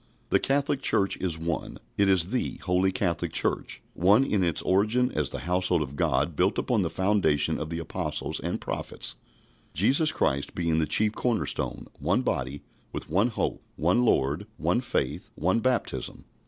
[0.29, 1.77] The Catholic Church is One.
[1.95, 6.35] It is the Holy Catholic Church, one in its origin as the household of God
[6.35, 9.15] built upon the foundation of the Apostles and Prophets,
[9.75, 14.81] Jesus Christ being the chief corner stone; one body, with one hope, one Lord, one
[14.81, 16.25] faith, one baptism.